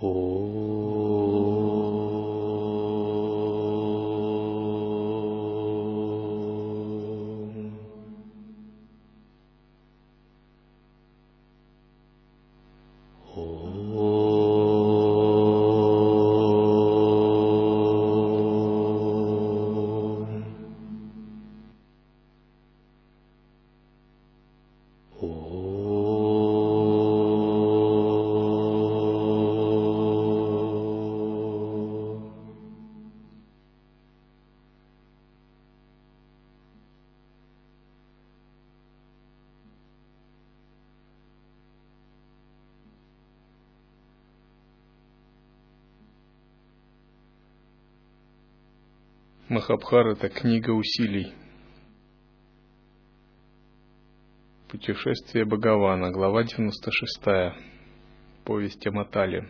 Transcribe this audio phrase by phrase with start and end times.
[0.00, 0.79] 哦。
[49.60, 51.34] Махабхарата– книга усилий.
[54.70, 57.54] Путешествие Бхагавана, глава 96.
[58.46, 59.46] Повесть о Матале.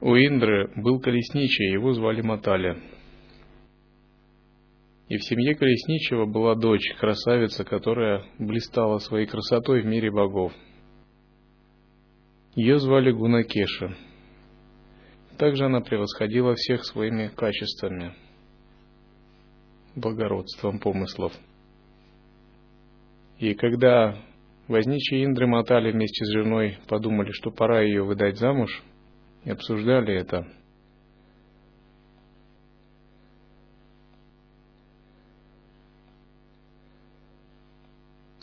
[0.00, 2.80] У Индры был колесничий, его звали Маталя.
[5.08, 10.54] И в семье колесничего была дочь, красавица, которая блистала своей красотой в мире богов–
[12.54, 13.96] ее звали Гунакеша.
[15.38, 18.14] Также она превосходила всех своими качествами,
[19.96, 21.32] благородством помыслов.
[23.38, 24.16] И когда
[24.68, 28.82] возничие Индры Матали вместе с женой подумали, что пора ее выдать замуж,
[29.44, 30.46] и обсуждали это,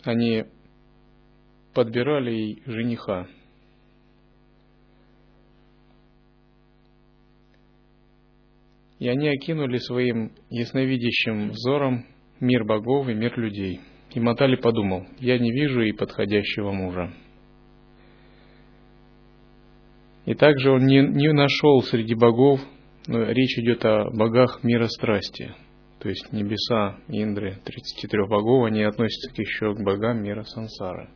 [0.04, 0.46] они
[1.74, 3.28] подбирали ей жениха–
[9.02, 12.06] и они окинули своим ясновидящим взором
[12.40, 13.80] мир богов и мир людей.
[14.14, 17.12] И Матали подумал, я не вижу и подходящего мужа.
[20.26, 22.60] И также он не, не нашел среди богов,
[23.08, 25.52] но речь идет о богах мира страсти,
[26.00, 31.10] то есть небеса Индры, 33 богов, они относятся еще к богам мира сансары.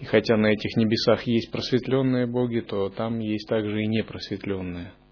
[0.00, 4.94] И хотя на этих небесах есть просветленные боги, то там есть также и непросветленные–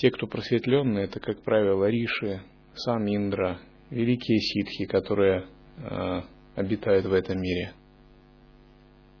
[0.00, 2.40] те, кто просветленные, это, как правило, Риши,
[2.74, 5.44] сам Индра, великие ситхи, которые
[5.76, 6.22] э,
[6.54, 7.74] обитают в этом мире.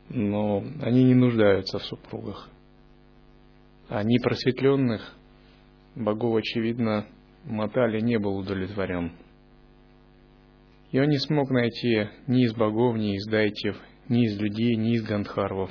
[0.08, 2.48] Но они не нуждаются в супругах.
[3.90, 5.18] Они просветленных
[5.96, 7.06] богов, очевидно,
[7.44, 9.12] Матали не был удовлетворен.
[10.92, 13.76] И он не смог найти ни из богов, ни из дайтев,
[14.08, 15.70] ни из людей, ни из гандхарвов.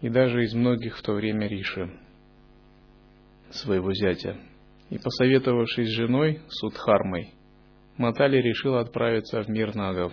[0.00, 1.90] И даже из многих в то время Риши
[3.50, 4.36] своего зятя.
[4.90, 7.34] И посоветовавшись с женой, Судхармой,
[7.96, 10.12] Матали решил отправиться в мир нагов.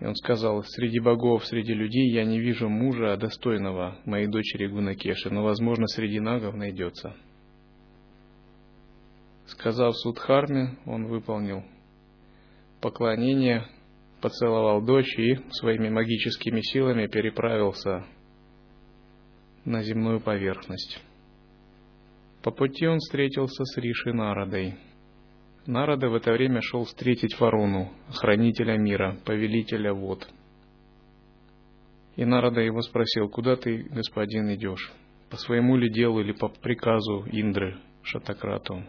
[0.00, 5.28] И он сказал, среди богов, среди людей я не вижу мужа, достойного моей дочери Гунакеши,
[5.30, 7.14] но, возможно, среди нагов найдется.
[9.46, 11.64] Сказав Судхарме, он выполнил
[12.80, 13.66] поклонение,
[14.20, 18.04] поцеловал дочь и своими магическими силами переправился
[19.64, 21.02] на земную поверхность.
[22.42, 24.76] По пути он встретился с Риши Народой.
[25.66, 30.28] Народа в это время шел встретить Варуну, хранителя мира, повелителя вод.
[32.16, 34.92] И Народа его спросил, куда ты, господин, идешь?
[35.30, 38.82] По своему ли делу или по приказу Индры, Шатакрату?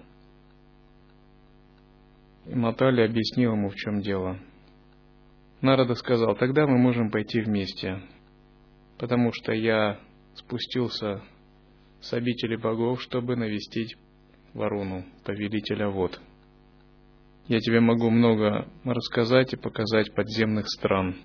[2.45, 4.39] И Матали объяснил ему, в чем дело.
[5.61, 8.01] Народа сказал, тогда мы можем пойти вместе,
[8.97, 9.99] потому что я
[10.33, 11.21] спустился
[12.01, 13.95] с обители богов, чтобы навестить
[14.53, 16.19] Варуну, повелителя вод.
[17.47, 21.15] Я тебе могу много рассказать и показать подземных стран.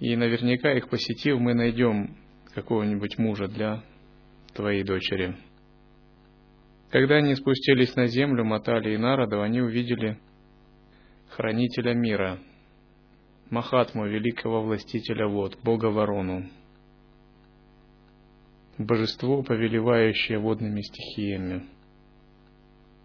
[0.00, 2.16] И наверняка их посетив, мы найдем
[2.54, 3.84] какого-нибудь мужа для
[4.52, 5.36] твоей дочери.
[6.90, 10.18] Когда они спустились на землю, мотали и народу, они увидели
[11.30, 12.38] хранителя мира,
[13.48, 16.50] Махатму, великого властителя вод, бога Варону,
[18.78, 21.66] божество, повелевающее водными стихиями.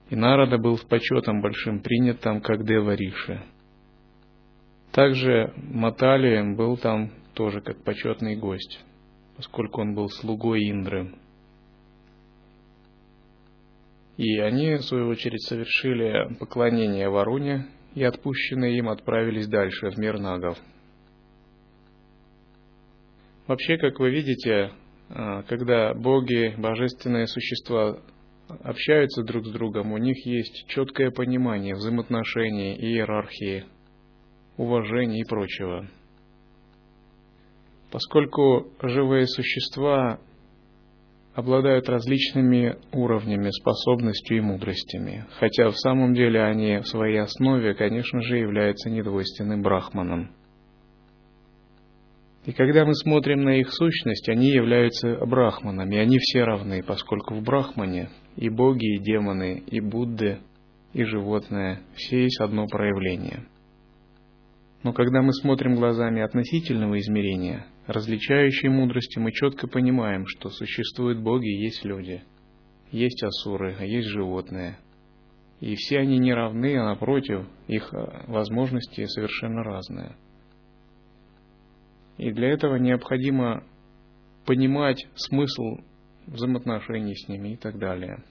[0.10, 3.42] И Нарада был с почетом большим принят там, как Дева Риши.
[4.92, 8.80] Также Матали был там тоже как почетный гость,
[9.36, 11.14] поскольку он был слугой Индры.
[14.16, 20.18] И они, в свою очередь, совершили поклонение Варуне и отпущенные им отправились дальше, в мир
[20.20, 20.58] нагов.
[23.46, 24.72] Вообще, как вы видите,
[25.10, 28.00] когда боги, божественные существа
[28.64, 33.66] общаются друг с другом, у них есть четкое понимание взаимоотношений, иерархии,
[34.58, 35.88] уважения и прочего.
[37.92, 40.20] Поскольку живые существа
[41.36, 48.22] обладают различными уровнями, способностью и мудростями, хотя в самом деле они в своей основе, конечно
[48.22, 50.32] же, являются недвойственным брахманом.
[52.48, 57.44] И когда мы смотрим на их сущность, они являются брахманами, они все равны, поскольку в
[57.44, 60.40] брахмане и боги, и демоны, и Будды,
[60.94, 63.46] и животное, все есть одно проявление.
[64.82, 71.50] Но когда мы смотрим глазами относительного измерения, различающей мудрости, мы четко понимаем, что существуют боги
[71.50, 72.24] и есть люди,
[72.92, 74.78] есть асуры, а есть животные.
[75.60, 80.16] И все они не равны, а напротив, их э, возможности совершенно разные.
[82.18, 83.64] И для этого необходимо
[84.46, 85.82] понимать смысл
[86.26, 88.24] взаимоотношений с ними и так далее.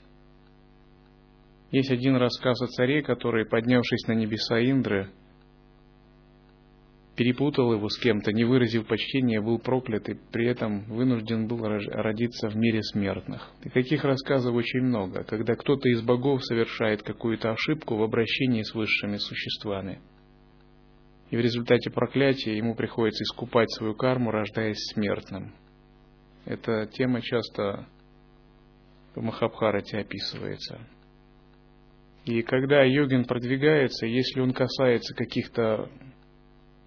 [1.70, 5.10] Есть один рассказ о царе, который, поднявшись на небеса Индры,
[7.16, 12.48] перепутал его с кем-то, не выразив почтения, был проклят и при этом вынужден был родиться
[12.50, 13.50] в мире смертных.
[13.64, 18.74] И таких рассказов очень много, когда кто-то из богов совершает какую-то ошибку в обращении с
[18.74, 20.00] высшими существами.
[21.30, 25.54] И в результате проклятия ему приходится искупать свою карму, рождаясь смертным.
[26.44, 27.86] Эта тема часто
[29.14, 30.78] в Махабхарате описывается.
[32.24, 35.90] И когда йогин продвигается, если он касается каких-то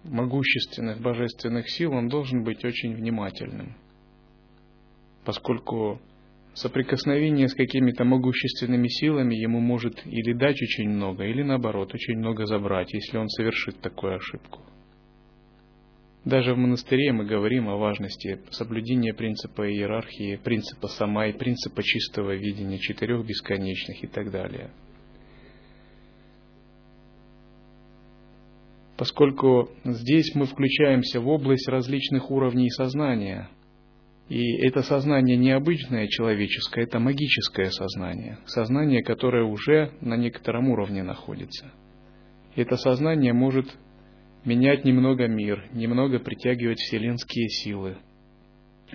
[0.04, 3.76] могущественных божественных сил, он должен быть очень внимательным,
[5.24, 6.00] поскольку
[6.54, 12.46] соприкосновение с какими-то могущественными силами ему может или дать очень много, или наоборот, очень много
[12.46, 14.60] забрать, если он совершит такую ошибку.
[16.24, 22.78] Даже в монастыре мы говорим о важности соблюдения принципа иерархии, принципа самай, принципа чистого видения
[22.78, 24.70] четырех бесконечных и так далее–
[29.00, 33.48] поскольку здесь мы включаемся в область различных уровней сознания.
[34.30, 41.72] И это сознание необычное человеческое, это магическое сознание, сознание, которое уже на некотором уровне находится.
[42.54, 43.66] Это сознание может
[44.44, 47.96] менять немного мир, немного притягивать вселенские силы.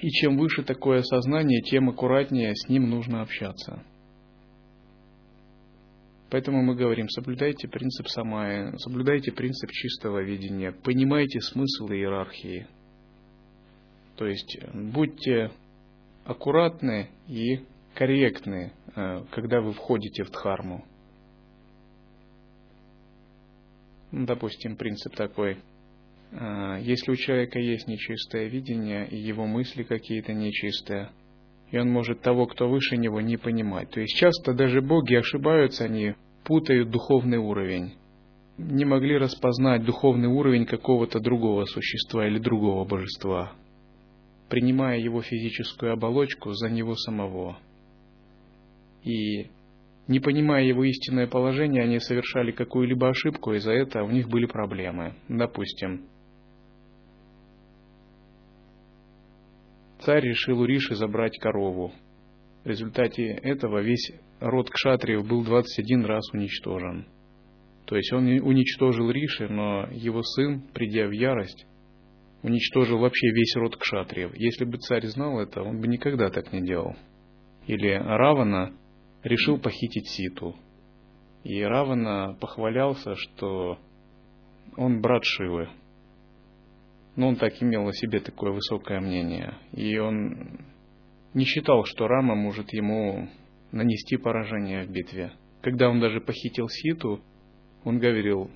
[0.02, 3.84] И чем выше такое сознание, тем аккуратнее с ним нужно общаться.
[6.30, 12.68] Поэтому мы говорим, соблюдайте принцип самая, соблюдайте принцип чистого видения, понимайте смысл иерархии.
[14.18, 15.52] То есть будьте
[16.24, 17.60] аккуратны и
[17.94, 20.84] корректны, э, когда вы входите в дхарму.
[24.12, 25.58] Ну, допустим, принцип такой.
[26.32, 31.10] Э, если у человека есть нечистое видение, и его мысли какие-то нечистые,
[31.72, 33.90] и он может того, кто выше него, не понимать.
[33.92, 37.96] То есть часто даже боги ошибаются, они путают духовный уровень.
[38.58, 43.54] Не могли распознать духовный уровень какого-то другого существа или другого божества,
[44.50, 47.58] принимая его физическую оболочку за него самого.
[49.04, 49.50] И
[50.08, 54.46] не понимая его истинное положение, они совершали какую-либо ошибку, и за это у них были
[54.46, 55.16] проблемы.
[55.28, 56.06] Допустим,
[60.00, 61.92] царь решил у Риши забрать корову.
[62.64, 67.08] В результате этого весь род кшатриев был 21 раз уничтожен.
[67.86, 71.66] То есть он уничтожил Риши, но его сын, придя в ярость,
[72.46, 74.36] уничтожил вообще весь род кшатриев.
[74.36, 76.96] Если бы царь знал это, он бы никогда так не делал.
[77.66, 78.72] Или Равана
[79.24, 80.56] решил похитить Ситу.
[81.44, 83.80] И Равана похвалялся, что
[84.78, 85.70] он брат Шивы.
[87.16, 89.56] Но он так имел о себе такое высокое мнение.
[89.72, 90.60] И он
[91.34, 93.28] не считал, что Рама может ему
[93.72, 95.32] нанести поражение в битве.
[95.62, 97.22] Когда он даже похитил Ситу,
[97.86, 98.50] он говорил,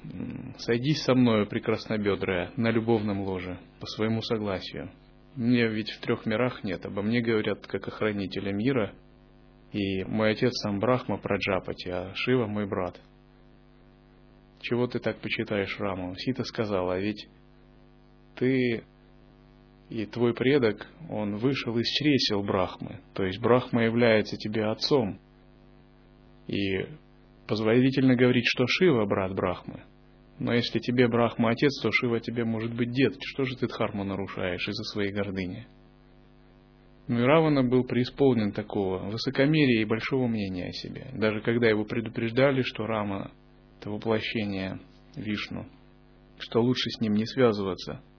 [0.58, 4.92] сойдись со мною, прекраснобедрая, на любовном ложе, по своему согласию.
[5.36, 8.94] Мне ведь в трех мирах нет, обо мне говорят как о хранителе мира,
[9.72, 13.00] и мой отец сам Брахма Праджапати, а Шива мой брат.
[14.62, 16.16] Чего ты так почитаешь Раму?
[16.16, 17.30] Сита сказала, «А ведь
[18.36, 18.84] ты
[19.90, 25.20] и твой предок, он вышел из чресел Брахмы, то есть Брахма является тебе отцом.
[26.48, 26.88] И
[27.50, 29.84] позволительно говорить, что Шива брат Брахмы.
[30.38, 33.16] Но если тебе Брахма отец, то Шива тебе может быть дед.
[33.20, 35.68] Что же ты дхарму нарушаешь из-за своей гордыни?
[37.08, 41.08] И Равана был преисполнен такого высокомерия и большого мнения о себе.
[41.16, 43.32] Даже когда его предупреждали, что Рама–
[43.80, 44.80] это воплощение
[45.16, 45.66] Вишну,
[46.38, 48.02] что лучше с ним не связываться–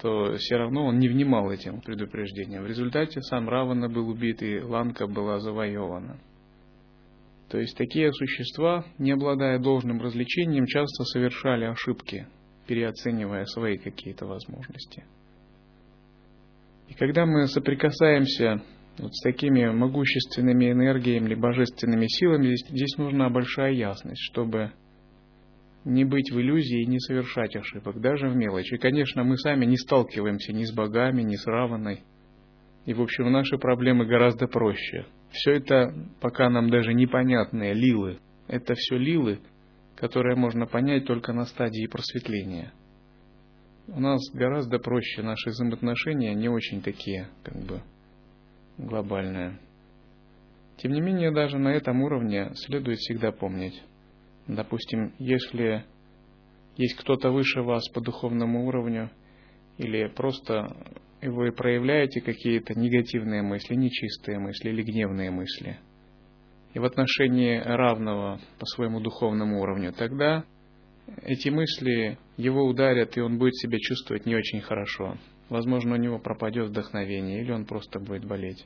[0.00, 2.64] то все равно он не внимал этим предупреждениям.
[2.64, 6.18] В результате сам Равана был убит, и Ланка была завоевана.
[7.50, 12.28] То есть такие существа, не обладая должным развлечением, часто совершали ошибки,
[12.68, 15.04] переоценивая свои какие-то возможности.
[16.88, 18.62] И когда мы соприкасаемся
[18.98, 24.72] вот с такими могущественными энергиями или божественными силами, здесь, здесь нужна большая ясность, чтобы
[25.84, 28.74] не быть в иллюзии и не совершать ошибок, даже в мелочи.
[28.74, 32.02] И, конечно, мы сами не сталкиваемся ни с богами, ни с раваной.
[32.86, 35.06] И, в общем, наши проблемы гораздо проще.
[35.30, 38.18] Все это пока нам даже непонятные лилы.
[38.48, 39.40] Это все лилы,
[39.96, 42.72] которые можно понять только на стадии просветления.
[43.88, 47.82] У нас гораздо проще наши взаимоотношения, не очень такие, как бы,
[48.78, 49.58] глобальные.
[50.78, 53.82] Тем не менее, даже на этом уровне следует всегда помнить,
[54.50, 55.84] Допустим, если
[56.76, 59.10] есть кто-то выше вас по духовному уровню,
[59.78, 60.66] или просто
[61.28, 65.78] вы проявляете какие-то негативные мысли, нечистые мысли или гневные мысли,
[66.72, 70.44] и в отношении равного по своему духовному уровню, тогда
[71.22, 75.16] эти мысли его ударят, и он будет себя чувствовать не очень хорошо.
[75.48, 78.64] Возможно, у него пропадет вдохновение, или он просто будет болеть.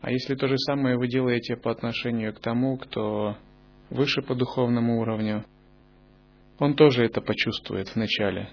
[0.00, 3.36] А если то же самое вы делаете по отношению к тому, кто
[3.90, 5.44] выше по духовному уровню,
[6.58, 8.48] он тоже это почувствует вначале,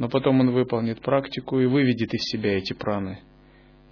[0.00, 3.20] но потом он выполнит практику и выведет из себя эти праны.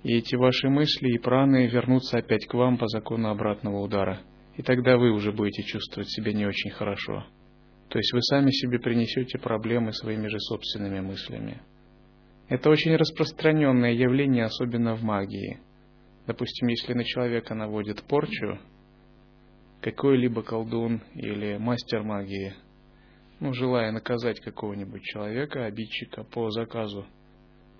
[0.02, 4.22] И эти ваши мысли и праны вернутся опять к вам по закону обратного удара.
[4.56, 7.26] И тогда вы уже будете чувствовать себя не очень хорошо.
[7.90, 11.60] То есть вы сами себе принесете проблемы своими же собственными мыслями.
[12.48, 15.60] Это очень распространенное явление, особенно в магии.
[16.26, 18.58] Допустим, если на человека наводит порчу,
[19.82, 22.54] какой-либо колдун или мастер магии,
[23.40, 27.06] ну, желая наказать какого-нибудь человека, обидчика по заказу,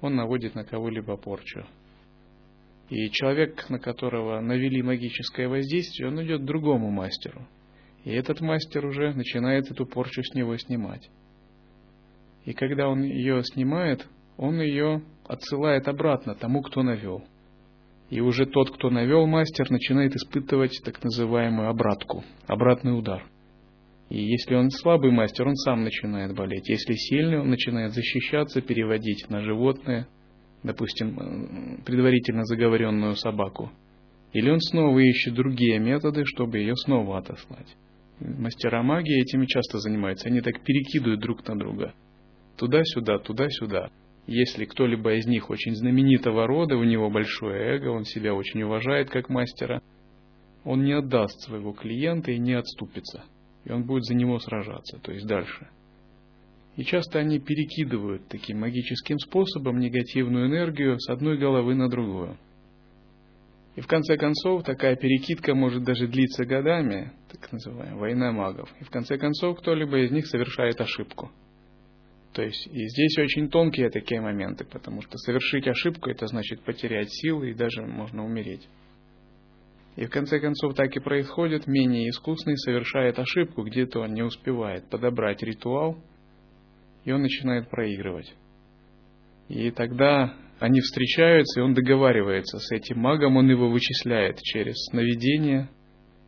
[0.01, 1.67] он наводит на кого-либо порчу.
[2.89, 7.47] И человек, на которого навели магическое воздействие, он идет к другому мастеру.
[8.05, 11.11] И этот мастер уже начинает эту порчу с него снимать.
[12.45, 17.25] И когда он ее снимает, он ее отсылает обратно тому, кто навел–
[18.11, 23.25] и уже тот, кто навел мастер, начинает испытывать так называемую обратку, обратный удар.
[24.11, 26.69] И если он слабый мастер, он сам начинает болеть.
[26.69, 30.09] Если сильный, он начинает защищаться, переводить на животное,
[30.63, 33.71] допустим, э, предварительно заговоренную собаку.
[34.33, 37.77] Или он снова ищет другие методы, чтобы ее снова отослать.
[38.21, 40.29] Мастера магии этими часто занимаются.
[40.29, 41.95] Они так перекидывают друг на друга.
[42.57, 43.91] Туда-сюда, туда-сюда.
[44.27, 49.09] Если кто-либо из них очень знаменитого рода, у него большое эго, он себя очень уважает
[49.09, 49.81] как мастера,
[50.65, 53.25] он не отдаст своего клиента и не отступится.
[53.69, 55.69] И он будет за него сражаться, то есть дальше.
[56.77, 62.39] И часто они перекидывают таким магическим способом негативную энергию с одной головы на другую.
[63.77, 68.69] И в конце концов, такая перекидка может даже длиться годами, так называемая война магов.
[68.81, 71.31] И в конце концов, кто-либо из них совершает ошибку–
[72.39, 77.09] то есть и здесь очень тонкие такие моменты, потому что совершить ошибку это значит потерять
[77.11, 78.69] силы и даже можно умереть.
[79.99, 84.89] И в конце концов так и происходит, менее искусный совершает ошибку, где-то он не успевает
[84.89, 85.99] подобрать ритуал,
[87.05, 88.33] и он начинает проигрывать.
[89.49, 95.69] И тогда они встречаются, и он договаривается с этим магом, он его вычисляет через сновидение,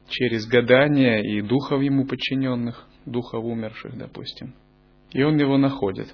[0.09, 4.53] через гадания и духов ему подчиненных, духов умерших, допустим.
[5.13, 6.09] И он его находит.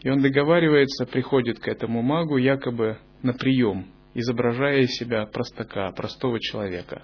[0.00, 6.40] И он договаривается, приходит к этому магу якобы на прием, изображая из себя простака, простого
[6.40, 7.02] человека.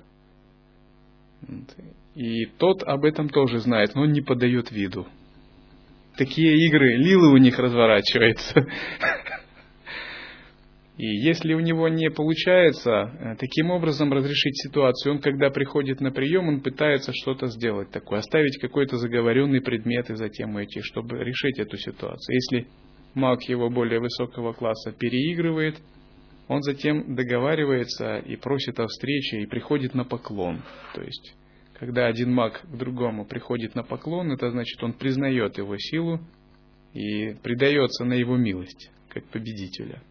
[2.14, 5.06] И тот об этом тоже знает, но он не подает виду.
[6.16, 8.66] Такие игры, лилы у них разворачиваются.
[10.96, 16.10] И если у него не получается э, таким образом разрешить ситуацию, он когда приходит на
[16.10, 21.58] прием, он пытается что-то сделать такое, оставить какой-то заговоренный предмет и затем уйти, чтобы решить
[21.58, 22.34] эту ситуацию.
[22.34, 22.68] Если
[23.12, 25.76] маг его более высокого класса переигрывает,
[26.48, 30.62] он затем договаривается и просит о встрече и приходит на поклон.
[30.94, 31.34] То есть,
[31.74, 36.20] когда один маг к другому приходит на поклон, это значит, он признает его силу
[36.94, 40.02] и предается на его милость, как победителя.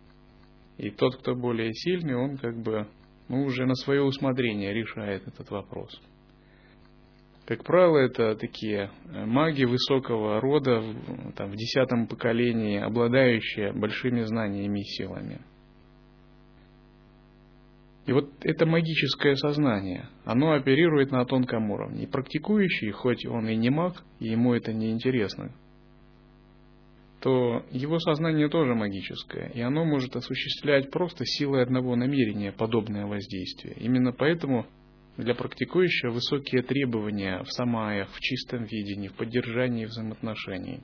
[0.78, 2.88] И тот, кто более сильный, он как бы
[3.30, 6.00] ну, уже на свое усмотрение решает этот вопрос.
[7.46, 10.84] Как правило, это такие э, маги высокого рода,
[11.36, 15.40] там, в десятом поколении, обладающие большими знаниями и силами.
[18.06, 22.04] И вот это магическое сознание, оно оперирует на тонком уровне.
[22.04, 25.52] И практикующий, хоть он и не маг, и ему это не интересно,
[27.22, 33.76] то его сознание тоже магическое, и оно может осуществлять просто силой одного намерения подобное воздействие.
[33.80, 34.68] Именно поэтому
[35.18, 40.82] Для практикующего высокие требования в самаях, в чистом видении, в поддержании взаимоотношений.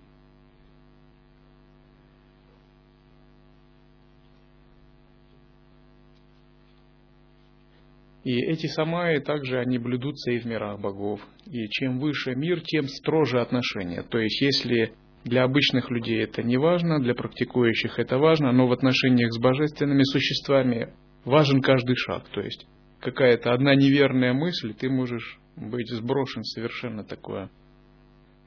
[8.24, 11.22] И эти самаи также они блюдутся и в мирах богов.
[11.46, 14.04] И чем выше мир, тем строже отношения.
[14.04, 18.72] То есть, если для обычных людей это не важно, для практикующих это важно, но в
[18.72, 20.94] отношениях с божественными существами
[21.25, 22.30] важен каждый шаг.
[22.30, 22.68] То есть,
[23.00, 27.50] какая-то одна неверная мысль, ты можешь быть сброшен совершенно такое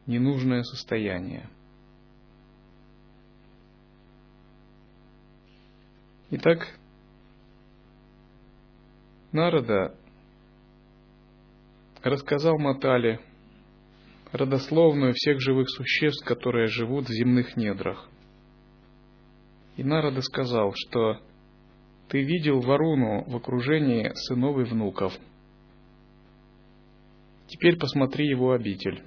[0.06, 1.48] ненужное состояние.
[6.30, 6.78] Итак,
[9.34, 9.92] Нарада
[12.04, 13.18] рассказал Матали
[14.30, 18.08] родословную всех живых существ, которые живут в земных недрах.
[19.76, 21.18] И Нарада сказал, что
[22.08, 25.12] ты видел Варуну в окружении сынов и внуков.
[27.48, 29.02] Теперь посмотри его обитель.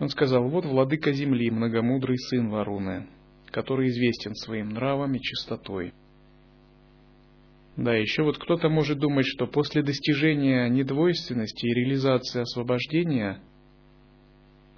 [0.00, 3.06] Он сказал, вот владыка земли, многомудрый сын Варуны,
[3.50, 5.92] который известен своим нравом и чистотой.
[7.76, 13.40] Да, еще вот кто-то может думать, что после достижения недвойственности и реализации освобождения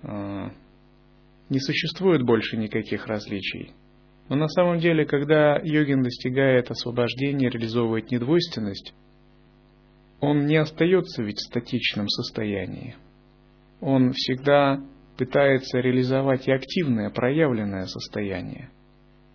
[0.02, 0.50] э,
[1.49, 3.71] не существует больше никаких различий.
[4.28, 8.93] Но на самом деле, когда йогин достигает освобождения, реализовывает недвойственность,
[10.21, 12.97] он не остается ведь в статичном состоянии.
[13.81, 14.83] Он всегда
[15.17, 18.71] пытается реализовать и активное, проявленное состояние.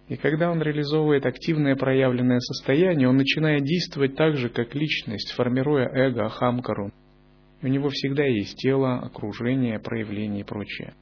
[0.10, 5.88] И когда он реализовывает активное проявленное состояние, он начинает действовать так же, как личность, формируя
[5.88, 6.92] эго, ахамкару.
[7.62, 10.94] У него всегда есть тело, окружение, проявление и прочее.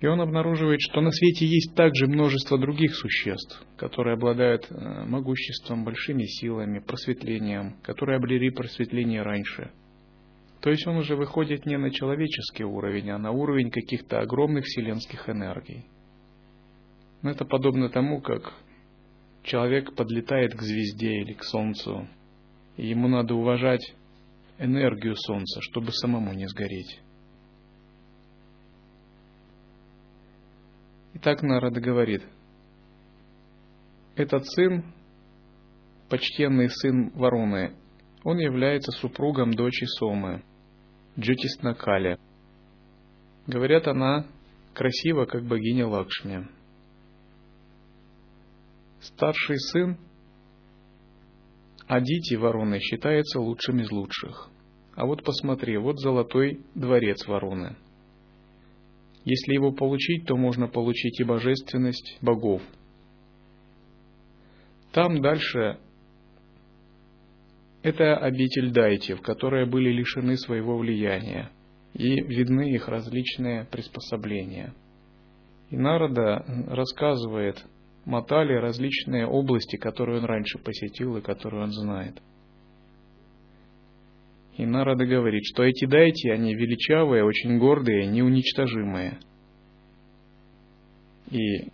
[0.00, 5.84] И он обнаруживает, что на свете есть также множество других существ, которые обладают э, могуществом,
[5.84, 9.72] большими силами, просветлением, которые обрели просветление раньше.
[10.60, 15.28] То есть он уже выходит не на человеческий уровень, а на уровень каких-то огромных вселенских
[15.28, 15.84] энергий.
[17.22, 18.54] Но это подобно тому, как
[19.42, 22.08] человек подлетает к звезде или к Солнцу,
[22.76, 23.94] и ему надо уважать
[24.58, 27.00] энергию Солнца, чтобы самому не сгореть.
[31.14, 32.22] Итак, Нарада говорит,
[34.14, 34.84] этот сын,
[36.08, 37.74] почтенный сын Варуны,
[38.22, 40.44] он является супругом дочери Сомы,
[41.18, 42.18] Джутиснакали.
[43.46, 44.26] Говорят, она
[44.74, 46.48] красива, как богиня Лакшми.
[49.00, 49.96] Старший сын
[51.86, 54.50] Адити Варуны считается лучшим из лучших.
[54.94, 57.76] А вот посмотри, вот золотой дворец Варуны.
[59.24, 62.62] Если его получить, то можно получить и божественность богов.
[64.92, 65.78] Там дальше
[67.82, 71.50] это обитель Дайтев, которые были лишены своего влияния,
[71.94, 74.74] и видны их различные приспособления.
[75.70, 77.64] И Народа рассказывает
[78.04, 82.20] мотали различные области, которые он раньше посетил и которые он знает.
[84.56, 89.18] И Нарада говорит, что эти дайти, они величавые, очень гордые, неуничтожимые.
[91.30, 91.68] И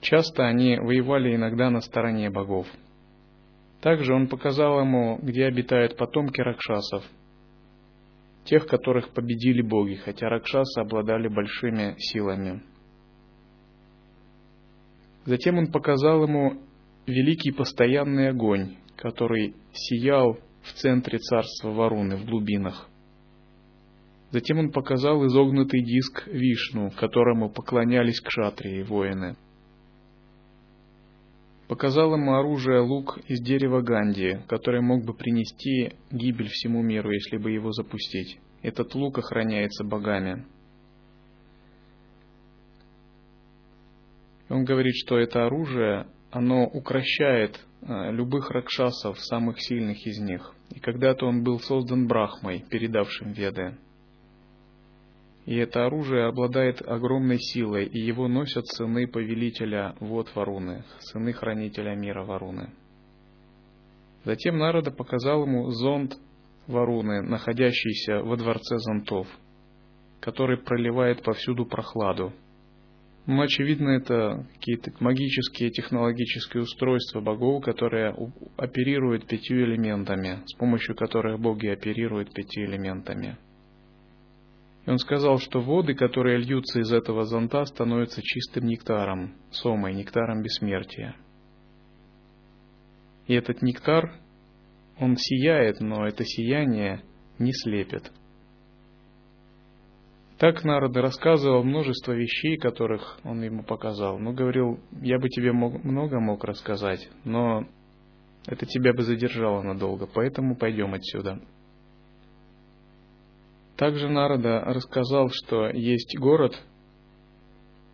[0.00, 2.66] часто они воевали иногда на стороне богов.
[3.80, 7.04] Также он показал ему, где обитают потомки ракшасов,
[8.44, 12.62] тех, которых победили боги, хотя ракшасы обладали большими силами.
[15.28, 16.54] Затем он показал ему
[17.06, 22.88] великий постоянный огонь, который сиял в центре царства Варуны, в глубинах.
[24.30, 29.36] Затем он показал изогнутый диск Вишну, которому поклонялись кшатрии, воины.
[31.68, 37.36] Показал ему оружие лук из дерева Ганди, который мог бы принести гибель всему миру, если
[37.36, 38.38] бы его запустить.
[38.62, 40.46] Этот лук охраняется богами.
[44.48, 50.54] Он говорит, что это оружие, оно укращает э, любых ракшасов, самых сильных из них.
[50.70, 53.76] И когда-то он был создан Брахмой, передавшим Веды.
[55.44, 61.94] И это оружие обладает огромной силой, и его носят сыны повелителя Вод Варуны, сыны хранителя
[61.94, 62.70] мира Варуны.
[64.24, 66.18] Затем Народа показал ему зонд
[66.66, 69.26] Варуны, находящийся во дворце зонтов,
[70.20, 72.34] который проливает повсюду прохладу,
[73.28, 78.16] ну, очевидно, это какие-то магические технологические устройства богов, которые
[78.56, 83.36] оперируют пятью элементами, с помощью которых боги оперируют пятью элементами.
[84.86, 90.42] И он сказал, что воды, которые льются из этого зонта, становятся чистым нектаром, сомой, нектаром
[90.42, 91.14] бессмертия.
[93.26, 94.10] И этот нектар,
[94.98, 97.02] он сияет, но это сияние
[97.38, 98.10] не слепит.
[100.38, 104.20] Так Народа рассказывал множество вещей, которых он ему показал.
[104.20, 107.66] Но говорил, я бы тебе мог, много мог рассказать, но
[108.46, 111.40] это тебя бы задержало надолго, поэтому пойдем отсюда.
[113.76, 116.56] Также Народа рассказал, что есть город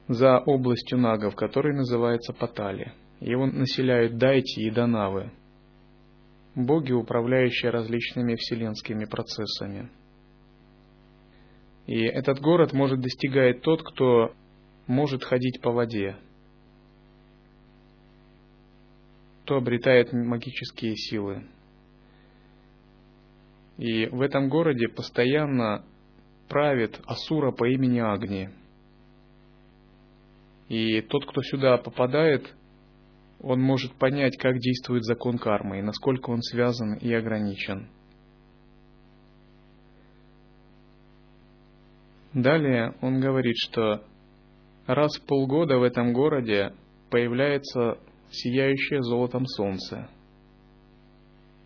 [0.09, 2.93] за областью нагов, который называется Патали.
[3.21, 5.33] Его населяют Дайти и Данавы,
[6.55, 9.89] боги, управляющие различными вселенскими процессами–
[11.87, 14.33] и этот город может достигать тот, кто
[14.87, 16.17] может ходить по воде,
[19.43, 21.45] кто обретает магические силы.
[23.77, 25.85] И в этом городе постоянно
[26.49, 28.51] правит Асура по имени Агни.
[30.69, 32.55] И тот, кто сюда попадает,
[33.41, 37.91] он может понять, как действует закон кармы и насколько он связан и ограничен–
[42.35, 44.03] Далее он говорит, что
[44.87, 46.73] раз в полгода в этом городе
[47.09, 47.99] появляется
[48.31, 50.09] сияющее золотом солнце.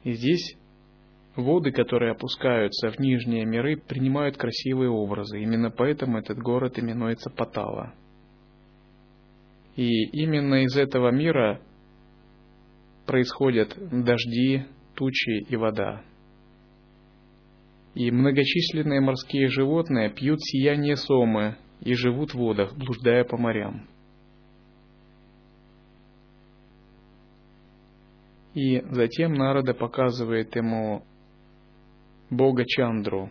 [0.05, 0.57] И здесь
[1.37, 5.41] воды, которые опускаются в нижние миры, принимают красивые образы.
[5.41, 7.95] Именно поэтому этот город именуется Патала.
[9.75, 11.63] И именно из этого мира
[13.07, 16.03] происходят дожди, тучи и вода
[17.99, 23.89] и многочисленные морские животные пьют сияние сомы и живут в водах, блуждая по морям.
[28.55, 31.03] И затем Нарада показывает ему
[32.31, 33.31] Бога Чандру,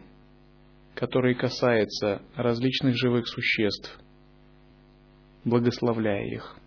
[0.95, 3.97] который касается различных живых существ,
[5.45, 6.57] благословляя их.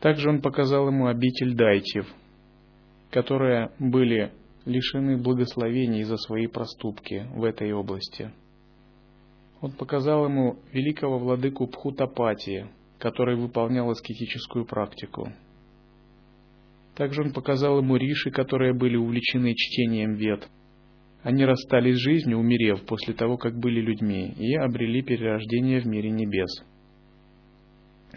[0.00, 2.06] Также он показал ему обитель дайтев,
[3.10, 4.30] которые были
[4.64, 8.32] лишены благословений за свои проступки в этой области.
[9.60, 12.66] Он показал ему великого владыку Пхутапати,
[12.98, 15.32] который выполнял аскетическую практику.
[16.94, 20.48] Также он показал ему риши, которые были увлечены чтением вет.
[21.22, 26.10] Они расстались с жизнью, умерев после того, как были людьми, и обрели перерождение в мире
[26.10, 26.50] небес.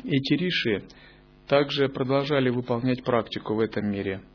[0.04, 0.84] Эти риши
[1.48, 4.22] также продолжали выполнять практику в этом мире–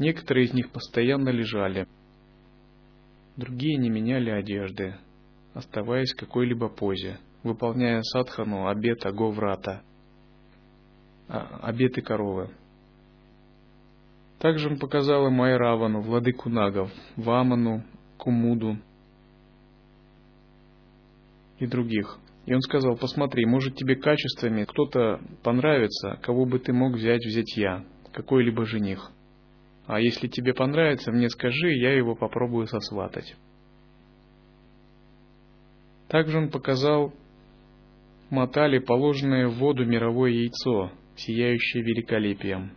[0.00, 1.86] Некоторые из них постоянно лежали,
[3.36, 4.94] другие не меняли одежды,
[5.52, 9.82] оставаясь в какой-либо позе, выполняя садхану обета говрата,
[11.28, 12.48] а, обеты коровы.
[14.38, 17.84] Также он показал им Айравану, владыку нагов, Ваману,
[18.16, 18.78] Кумуду
[21.58, 22.18] и других.
[22.46, 27.54] И он сказал, посмотри, может тебе качествами кто-то понравится, кого бы ты мог взять взять
[27.58, 27.84] я,
[28.14, 29.12] какой-либо жених.
[29.90, 33.34] А если тебе понравится, мне скажи, я его попробую сосватать.
[36.06, 37.12] Также он показал
[38.30, 42.70] Матали положенное в воду мировое яйцо, сияющее великолепием.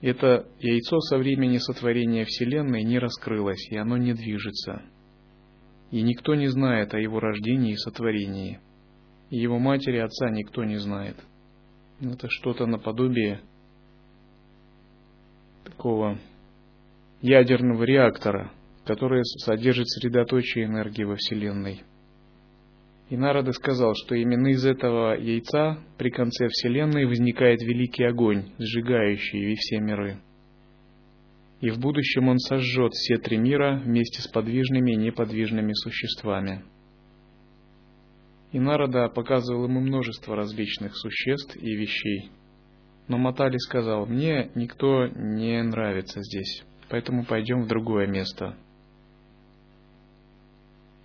[0.00, 4.80] Это яйцо со времени сотворения Вселенной не раскрылось, и оно не движется.
[5.90, 8.60] И никто не знает о его рождении и сотворении.
[9.28, 11.18] И его матери отца никто не знает.
[12.00, 13.42] Это что-то наподобие
[15.80, 16.18] такого
[17.22, 18.52] ядерного реактора,
[18.84, 21.80] который содержит средоточие энергии во Вселенной.
[23.08, 29.54] И Нарада сказал, что именно из этого яйца при конце Вселенной возникает великий огонь, сжигающий
[29.56, 30.18] все миры.
[31.62, 36.62] И в будущем он сожжет все три мира вместе с подвижными и неподвижными существами.
[38.52, 42.30] И Нарада показывал ему множество различных существ и вещей–
[43.10, 48.54] но Матали сказал, мне никто не нравится здесь, поэтому пойдем в другое место.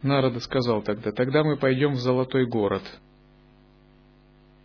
[0.03, 2.83] Нарада сказал тогда, тогда мы пойдем в Золотой город.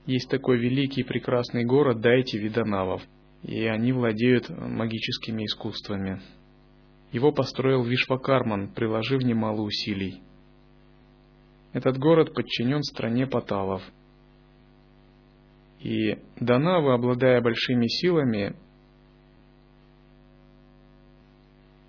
[0.04, 3.00] Есть такой великий и прекрасный город, дайте виданавов,
[3.42, 6.20] и они владеют магическими искусствами.
[7.10, 10.20] Его построил Вишвакарман, приложив немало усилий.
[11.72, 13.82] Этот город подчинен стране Паталов–
[15.80, 18.54] и Данавы, обладая большими силами,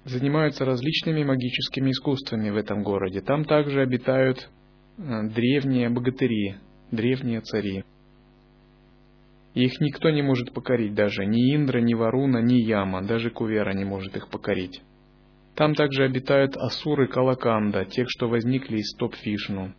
[0.05, 3.21] занимаются различными магическими искусствами в этом городе.
[3.21, 4.49] Там также обитают
[4.97, 6.55] э, древние богатыри,
[6.89, 7.83] древние цари.
[9.53, 13.83] Их никто не может покорить даже, ни Индра, ни Варуна, ни Яма, даже Кувера не
[13.83, 14.81] может их покорить.
[15.55, 19.73] Там также обитают асуры Калаканда, тех, что возникли из стоп Фишну.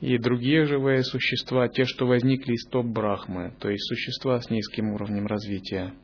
[0.00, 4.90] И другие живые существа, те, что возникли из топ Брахмы, то есть существа с низким
[4.90, 5.94] уровнем развития.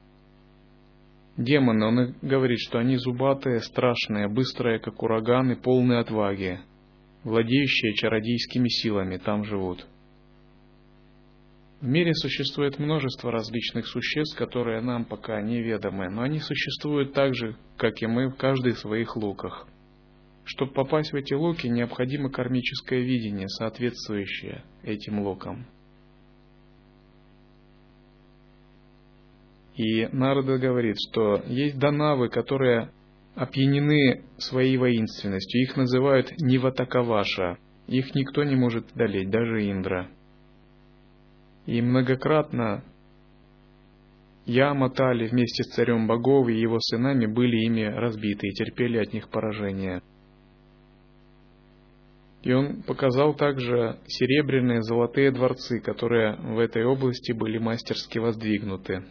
[1.37, 6.61] Демоны, он говорит, что они зубатые, страшные, быстрые, как ураганы, полные отваги,
[7.25, 9.87] владеющие чародейскими силами, там живут.
[11.81, 17.57] В мире существует множество различных существ, которые нам пока неведомы, но они существуют так же,
[17.77, 19.67] как и мы, в каждой своих луках.
[20.45, 25.67] Чтобы попасть в эти луки, необходимо кармическое видение, соответствующее этим лукам.
[29.77, 32.91] И Нарада говорит, что есть данавы, которые
[33.35, 35.63] опьянены своей воинственностью.
[35.63, 37.59] Их называют Ниватакаваша.
[37.87, 40.11] Их никто не может одолеть, даже Индра.
[41.67, 42.85] И многократно
[44.45, 49.13] я, Матали, вместе с царем богов и его сынами были ими разбиты и терпели от
[49.13, 50.03] них поражение.
[52.43, 59.05] И он показал также серебряные золотые дворцы, которые в этой области были мастерски воздвигнуты.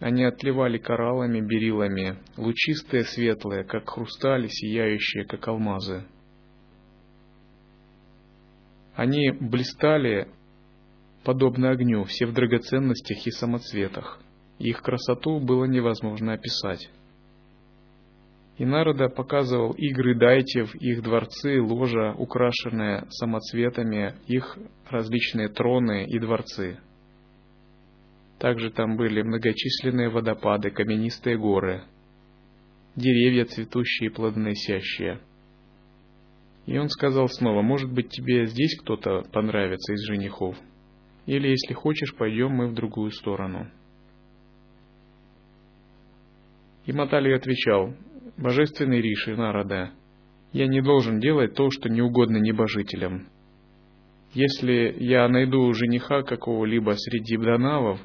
[0.00, 6.04] Они отливали кораллами, берилами, лучистые, светлые, как хрустали, сияющие, как алмазы.
[8.94, 10.28] Они блистали,
[11.24, 14.20] подобно огню, все в драгоценностях и самоцветах.
[14.58, 16.88] Их красоту было невозможно описать.
[18.58, 24.58] И Народа показывал игры дайтев, их дворцы, ложа, украшенные самоцветами, их
[24.90, 26.78] различные троны и дворцы–
[28.38, 31.82] также там были многочисленные водопады, каменистые горы,
[32.94, 35.20] деревья цветущие и плодоносящие.
[36.66, 40.56] И он сказал снова, может быть тебе здесь кто-то понравится из женихов?
[41.26, 43.70] Или, если хочешь, пойдем мы в другую сторону.
[46.86, 47.94] И Матали отвечал,
[48.38, 49.90] Божественный Риши Нарада,
[50.52, 53.26] я не должен делать то, что не угодно небожителям.
[54.32, 58.00] Если я найду жениха какого-либо среди данавов,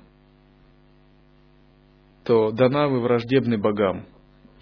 [2.26, 4.08] то Данавы враждебны богам,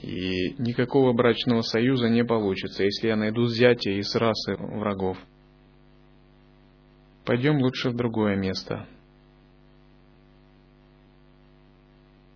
[0.02, 5.18] и никакого брачного союза не получится, если я найду зятя из расы врагов.
[7.24, 8.88] Пойдем лучше в другое место.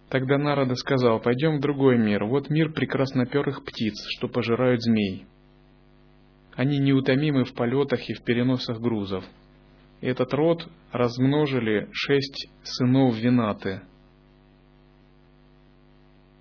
[0.10, 2.26] Тогда Нарада сказал, пойдем в другой мир.
[2.26, 5.26] Вот мир прекрасноперых птиц, что пожирают змей.
[6.56, 9.26] Они неутомимы в полетах и в переносах грузов.
[10.02, 13.82] Этот род размножили шесть сынов Винаты–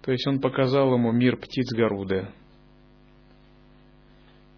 [0.04, 2.28] то есть он показал ему мир птиц Горуды.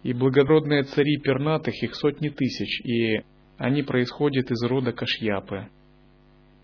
[0.03, 3.23] И благородные цари пернатых, их сотни тысяч, и
[3.57, 5.69] они происходят из рода Кашьяпы.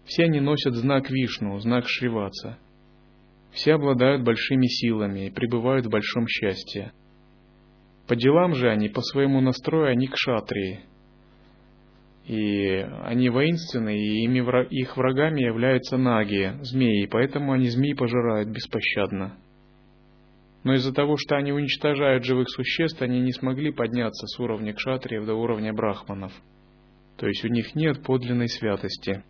[0.05, 2.57] Все они носят знак Вишну, знак Шриваца.
[3.51, 6.91] Все обладают большими силами и пребывают в большом счастье.
[8.07, 10.81] По делам же они, по своему настрою, они кшатрии–
[12.25, 14.39] и они воинственны, и ими,
[14.69, 19.37] их врагами являются наги, змеи, поэтому они змеи пожирают беспощадно.
[20.63, 25.25] Но из-за того, что они уничтожают живых существ, они не смогли подняться с уровня кшатриев
[25.25, 26.31] до уровня брахманов.
[27.17, 29.23] То есть у них нет подлинной святости.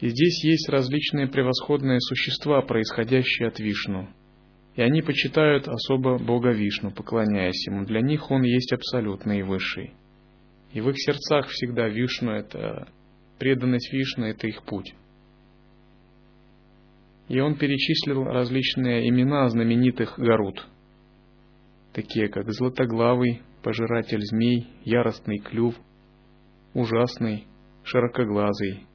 [0.00, 4.08] И здесь есть различные превосходные существа, происходящие от Вишну.
[4.74, 7.84] И они почитают особо Бога Вишну, поклоняясь Ему.
[7.84, 9.92] Для них Он есть абсолютный и высший.
[10.72, 12.88] И в их сердцах всегда Вишну– это
[13.38, 14.94] преданность Вишну– это их путь.
[17.28, 20.66] И он перечислил различные имена знаменитых Гарут,
[21.92, 25.74] такие как Златоглавый, Пожиратель змей, Яростный клюв,
[26.72, 27.44] Ужасный,
[27.84, 28.86] Широкоглазый,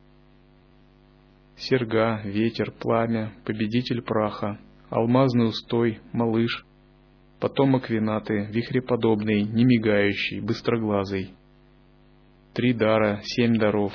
[1.58, 6.66] Серга, Ветер, Пламя, Победитель праха, Алмазный устой, Малыш,
[7.40, 11.34] Потомок винаты, Вихреподобный, Немигающий, Быстроглазый–
[12.56, 13.94] три дара, семь даров,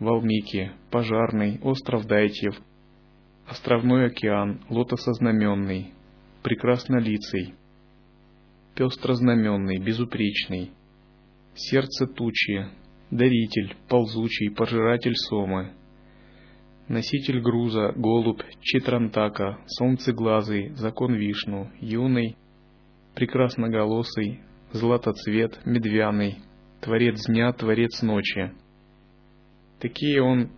[0.00, 2.56] Валмики, Пожарный, Остров Дайтьев,
[3.46, 5.92] Островной океан, Лотосознаменный,
[6.42, 7.54] Прекраснолицый,
[8.74, 10.72] Пестрознаменный, Безупречный,
[11.54, 12.66] Сердце тучи,
[13.10, 15.72] Даритель, Ползучий, Пожиратель сомы,
[16.88, 22.36] Носитель груза, Голубь, Читрантака, Солнцеглазый, Закон Вишну, Юный,
[23.14, 24.40] Прекрасноголосый,
[24.72, 26.38] Златоцвет, Медвяный,
[26.80, 28.52] Творец дня, Творец ночи.
[29.80, 30.50] Такие он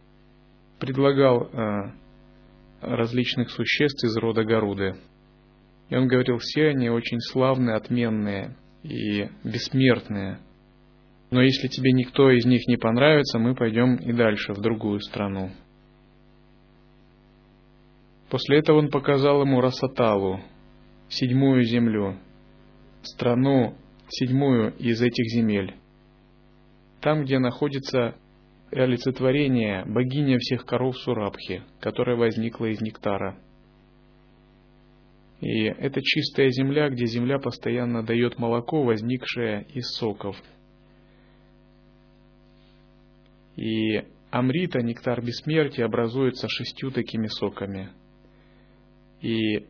[0.79, 1.93] предлагал э,
[2.81, 4.95] различных существ из рода Горуды.
[5.91, 10.39] И он говорил, все они очень славные, отменные и бессмертные.
[11.31, 15.51] Но если тебе никто из них не понравится, мы пойдем и дальше, в другую страну.
[18.31, 20.41] После этого он показал ему Расаталу,
[21.09, 22.19] седьмую землю,
[23.03, 23.75] страну
[24.09, 25.75] седьмую из этих земель.
[27.01, 28.17] Там, где находится
[28.71, 33.39] олицетворение богиня всех коров Сурабхи, которая возникла из нектара.
[35.41, 40.37] И это чистая земля, где земля постоянно дает молоко, возникшее из соков.
[43.57, 47.91] И амрита, нектар бессмертия, образуется шестью такими соками.
[49.25, 49.67] И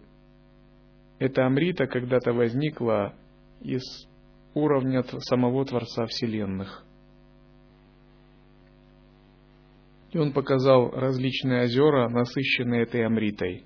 [1.20, 3.14] эта амрита когда-то возникла
[3.60, 3.82] из
[4.52, 6.84] уровня самого Творца Вселенных.
[10.10, 13.62] И он показал различные озера, насыщенные этой амритой.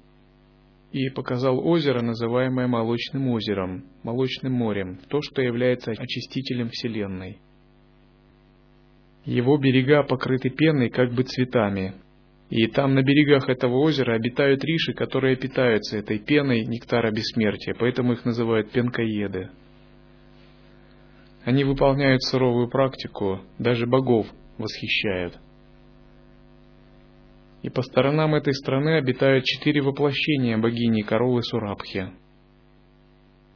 [0.93, 7.39] И показал озеро, называемое Молочным озером, Молочным морем, то, что является очистителем Вселенной.
[9.25, 11.95] Его берега покрыты пеной, как бы цветами.
[12.51, 18.15] И там на берегах этого озера обитают риши, которые питаются этой пеной нектара бессмертия, поэтому
[18.15, 19.51] их называют пенкоеды.
[21.45, 25.39] Они выполняют суровую практику, даже богов восхищают–
[27.63, 32.13] и по сторонам этой страны обитают четыре воплощения богини коровы Сурабхи.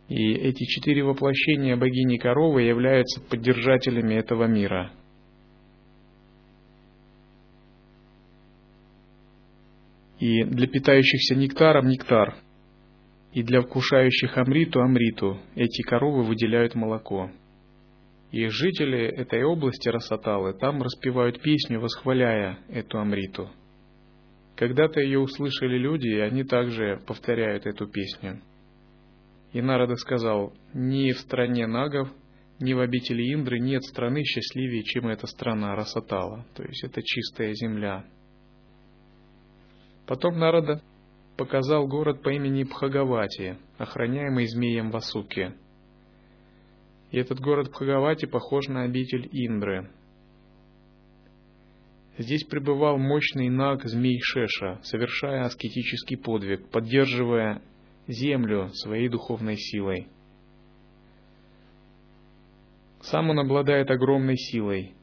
[0.08, 4.92] И эти четыре воплощения богини коровы являются поддержателями этого мира.
[10.22, 12.36] И для питающихся нектаром нектар,
[13.32, 17.30] и для вкушающих амриту амриту эти коровы выделяют молоко.
[18.30, 23.50] И жители этой области Расаталы там распевают песню, восхваляя эту амриту–
[24.56, 28.40] когда-то ее услышали люди, и они также повторяют эту песню.
[29.52, 32.08] И Нарада сказал, ни в стране нагов,
[32.60, 37.52] ни в обители Индры нет страны счастливее, чем эта страна Расатала, то есть это чистая
[37.54, 38.04] земля.
[40.06, 40.82] Потом Нарада
[41.36, 45.54] показал город по имени Пхагавати, охраняемый змеем Васуки.
[47.10, 49.90] И этот город Пхагавати похож на обитель Индры,
[52.18, 57.62] Здесь пребывал мощный наг змей Шеша, совершая аскетический подвиг, поддерживая
[58.06, 60.08] землю своей духовной силой.
[63.00, 64.94] Сам он обладает огромной силой,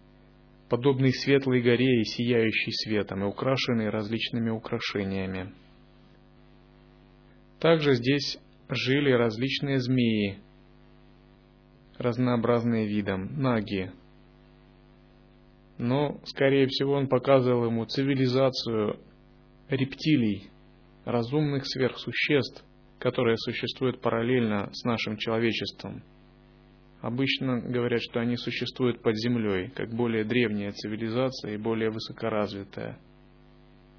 [0.69, 5.53] подобный светлой горе и сияющей светом, и украшенный различными украшениями.
[7.59, 8.37] Также здесь
[8.69, 10.39] жили различные змеи,
[11.97, 13.91] разнообразные видом, наги,
[15.79, 18.99] но, скорее всего, он показывал ему цивилизацию
[19.69, 20.49] рептилий,
[21.05, 22.63] разумных сверхсуществ,
[22.99, 26.03] которые существуют параллельно с нашим человечеством.
[27.01, 32.99] Обычно говорят, что они существуют под землей, как более древняя цивилизация и более высокоразвитая,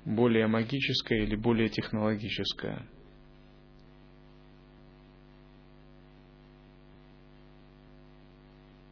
[0.05, 2.87] более магическая или более технологическая.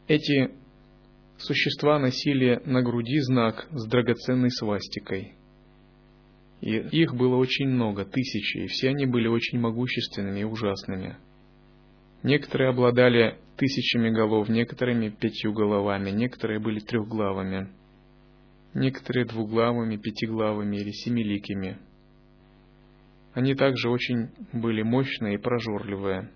[0.07, 0.49] Эти
[1.37, 5.35] существа носили на груди знак с драгоценной свастикой.
[6.61, 11.17] И их было очень много, тысячи, и все они были очень могущественными и ужасными.
[12.23, 17.69] Некоторые обладали тысячами голов, некоторыми пятью головами, некоторые были трехглавыми,
[18.73, 21.77] некоторые двуглавыми, пятиглавыми или семиликими.
[23.33, 26.29] Они также очень были мощные и прожорливые.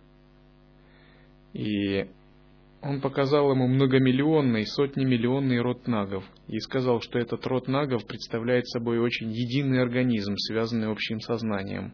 [1.54, 2.08] И
[2.82, 9.00] он показал ему многомиллионный, сотнемиллионный род нагов и сказал, что этот род нагов представляет собой
[9.00, 11.93] очень единый организм, связанный общим сознанием.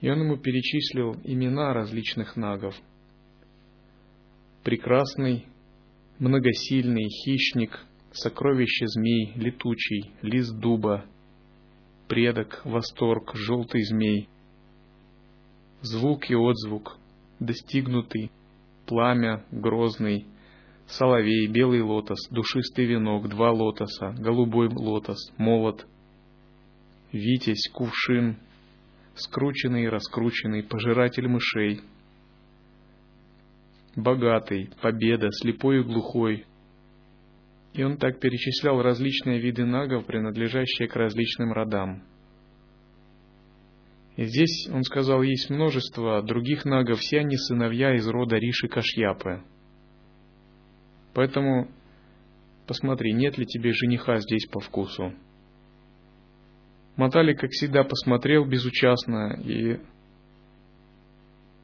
[0.00, 2.74] И он ему перечислил имена различных нагов.
[4.62, 5.46] Прекрасный,
[6.18, 7.80] многосильный, хищник,
[8.12, 11.04] сокровище змей, летучий, лист дуба,
[12.06, 14.28] предок, восторг, желтый змей,
[15.82, 16.96] звук и отзвук,
[17.40, 18.30] достигнутый,
[18.86, 20.26] пламя, грозный,
[20.86, 25.86] соловей, белый лотос, душистый венок, два лотоса, голубой лотос, молот,
[27.12, 28.38] витязь, кувшин,
[29.18, 31.80] скрученный и раскрученный, пожиратель мышей,
[33.96, 36.44] богатый, победа, слепой и глухой.
[37.74, 42.02] И он так перечислял различные виды нагов, принадлежащие к различным родам.
[44.16, 49.42] И здесь, он сказал, есть множество других нагов, все они сыновья из рода Риши Кашьяпы.
[51.14, 51.68] Поэтому
[52.66, 55.14] посмотри, нет ли тебе жениха здесь по вкусу.
[56.98, 59.78] Матали, как всегда, посмотрел безучастно и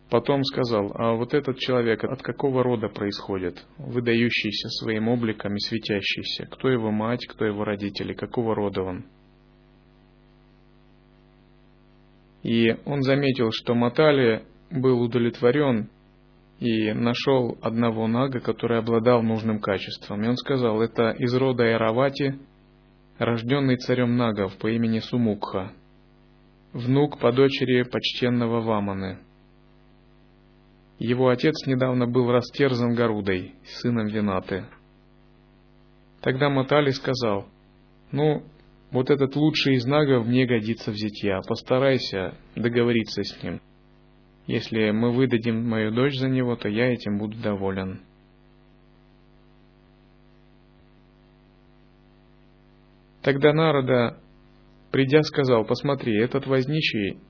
[0.09, 6.47] потом сказал, а вот этот человек от какого рода происходит, выдающийся своим обликом и светящийся?
[6.47, 9.07] Кто его мать, кто его родители, какого рода он?
[12.45, 15.91] И он заметил, что Матали был удовлетворен
[16.61, 20.23] и нашел одного нага, который обладал нужным качеством.
[20.23, 22.39] И он сказал, это из рода Эравати,
[23.19, 25.73] рожденный царем нагов по имени Сумукха,
[26.73, 29.19] внук по дочери почтенного Ваманы.
[30.99, 34.65] Его отец недавно был растерзан Гарудой, сыном Винаты.
[36.21, 37.47] Тогда Матали сказал,
[38.11, 38.43] ну,
[38.91, 43.61] вот этот лучший из нагов мне годится в зятья, постарайся договориться с ним.
[44.47, 48.03] Если мы выдадим мою дочь за него, то я этим буду доволен.
[53.25, 54.19] Тогда Народа,
[54.93, 57.21] придя, сказал, посмотри, этот возничий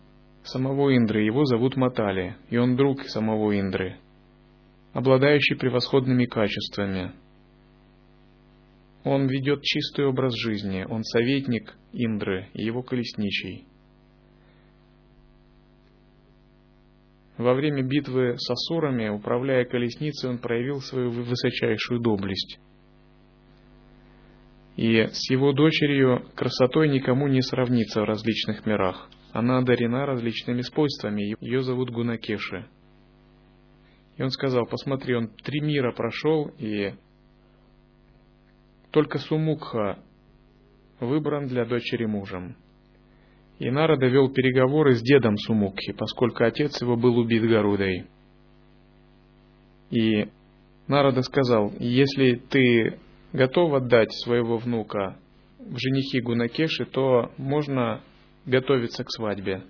[0.42, 3.96] самого Индры, его зовут Матали, и он друг самого Индры,
[4.92, 7.12] обладающий превосходными качествами.
[9.04, 13.68] Он ведет чистый образ жизни, он советник Индры и его колесничий.
[17.38, 22.58] Во время битвы с асурами, управляя колесницей, он проявил свою высочайшую доблесть.
[24.76, 29.08] И с его дочерью красотой никому не сравнится в различных мирах.
[29.32, 31.36] Она одарена различными свойствами.
[31.40, 32.66] Ее зовут Гунакеши.
[34.16, 36.94] И он сказал, посмотри, он три мира прошел, и
[38.90, 39.98] только Сумукха
[41.00, 42.56] выбран для дочери мужем.
[43.58, 48.06] И Нара довел переговоры с дедом Сумукхи, поскольку отец его был убит Гарудой.
[49.90, 50.28] И
[50.86, 52.98] Нарада сказал, если ты
[53.34, 55.18] готов отдать своего внука
[55.58, 58.00] в женихи Гунакеши, то можно
[58.46, 59.64] готовиться к свадьбе.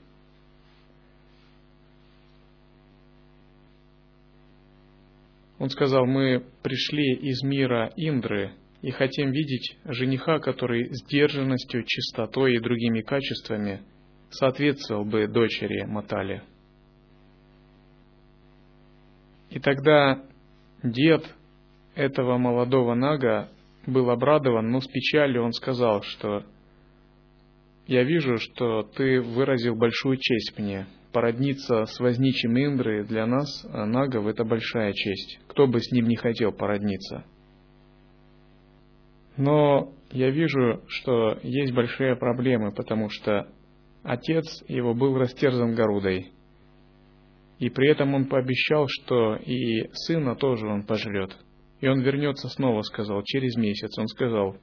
[5.58, 8.52] Он сказал, мы пришли из мира Индры
[8.82, 13.82] и хотим видеть жениха, который сдержанностью, чистотой и другими качествами
[14.28, 16.42] соответствовал бы дочери Матали.
[19.48, 20.22] И тогда
[20.82, 21.24] дед
[21.94, 23.48] этого молодого нага
[23.86, 26.44] был обрадован, но с печалью он сказал, что
[27.86, 30.86] «Я вижу, что ты выразил большую честь мне.
[31.12, 35.38] Породниться с возничим Индры для нас, нагов, это большая честь.
[35.48, 37.24] Кто бы с ним не хотел породниться?»
[39.36, 43.48] Но я вижу, что есть большие проблемы, потому что
[44.02, 46.30] отец его был растерзан Гарудой.
[47.58, 51.36] И при этом он пообещал, что и сына тоже он пожрет.
[51.84, 53.98] И он вернется снова, сказал, через месяц.
[53.98, 54.56] Он сказал,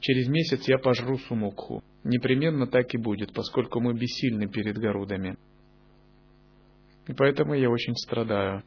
[0.00, 1.82] через месяц я пожру Сумукху.
[2.04, 5.36] Непременно так и будет, поскольку мы бессильны перед Гарудами.
[7.06, 8.62] И поэтому я очень страдаю.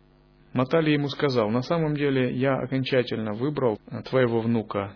[0.54, 3.80] Матали ему сказал, на самом деле я окончательно выбрал
[4.12, 4.96] твоего внука,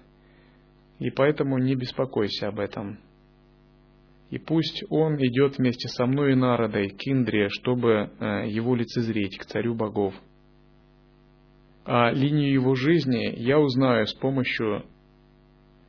[0.99, 2.99] и поэтому не беспокойся об этом.
[4.29, 9.39] И пусть он идет вместе со мной и народой к Индре, чтобы э, его лицезреть,
[9.39, 10.13] к царю богов.
[11.91, 14.85] А линию его жизни я узнаю с помощью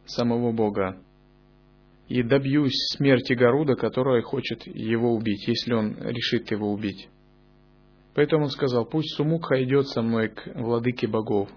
[0.07, 0.97] самого Бога.
[2.09, 7.11] И добьюсь смерти Гаруда, которая хочет его убить, если он решит его убить.
[8.15, 11.51] Поэтому он сказал, пусть Сумукха идет со мной к владыке богов,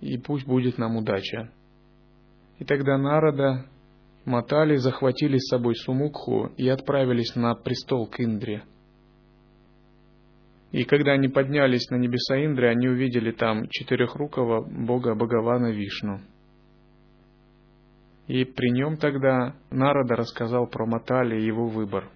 [0.00, 1.50] и пусть будет нам удача.
[2.60, 3.66] И тогда Нарада,
[4.24, 8.62] Матали захватили с собой Сумукху и отправились на престол к Индре.
[10.70, 16.20] И когда они поднялись на небеса Индры, они увидели там четырехрукого бога Бхагавана Вишну.
[18.26, 22.10] И при нем тогда Нарада рассказал про Матали и его выбор.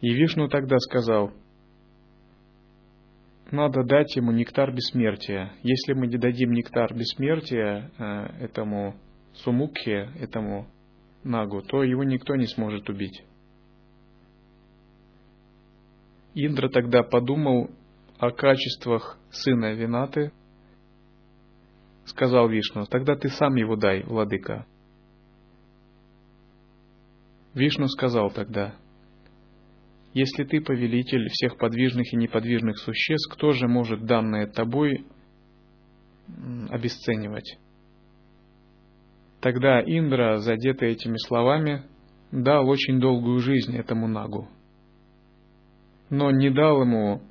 [0.00, 1.32] И Вишну тогда сказал,
[3.50, 5.52] надо дать ему нектар бессмертия.
[5.62, 8.94] Если мы не дадим нектар бессмертия э, этому
[9.34, 10.66] сумукхе, этому
[11.24, 13.22] нагу, то его никто не сможет убить.
[16.34, 17.70] Индра тогда подумал
[18.18, 20.32] о качествах сына Винаты,
[22.06, 24.66] сказал Вишну, тогда ты сам его дай, владыка.
[27.54, 28.74] Вишну сказал тогда,
[30.14, 35.06] если ты повелитель всех подвижных и неподвижных существ, кто же может данное тобой
[36.70, 37.58] обесценивать?
[39.40, 41.82] Тогда Индра, задетый этими словами,
[42.30, 44.48] дал очень долгую жизнь этому Нагу,
[46.12, 47.22] но не дал ему